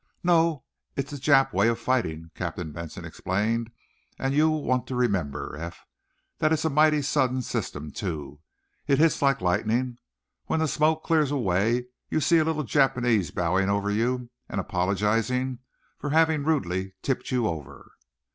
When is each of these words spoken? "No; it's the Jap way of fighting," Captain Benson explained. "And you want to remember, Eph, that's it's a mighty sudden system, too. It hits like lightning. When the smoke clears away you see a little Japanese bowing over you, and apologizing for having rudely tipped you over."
"No; 0.23 0.63
it's 0.95 1.11
the 1.11 1.17
Jap 1.17 1.53
way 1.53 1.67
of 1.67 1.77
fighting," 1.77 2.31
Captain 2.33 2.71
Benson 2.71 3.05
explained. 3.05 3.69
"And 4.17 4.33
you 4.33 4.49
want 4.49 4.87
to 4.87 4.95
remember, 4.95 5.55
Eph, 5.55 5.85
that's 6.39 6.53
it's 6.53 6.65
a 6.65 6.71
mighty 6.71 7.03
sudden 7.03 7.43
system, 7.43 7.91
too. 7.91 8.39
It 8.87 8.97
hits 8.97 9.21
like 9.21 9.41
lightning. 9.41 9.99
When 10.47 10.59
the 10.59 10.67
smoke 10.67 11.03
clears 11.03 11.29
away 11.29 11.85
you 12.09 12.19
see 12.19 12.39
a 12.39 12.43
little 12.43 12.63
Japanese 12.63 13.29
bowing 13.29 13.69
over 13.69 13.91
you, 13.91 14.31
and 14.49 14.59
apologizing 14.59 15.59
for 15.99 16.09
having 16.09 16.45
rudely 16.45 16.95
tipped 17.03 17.29
you 17.29 17.45
over." 17.45 17.91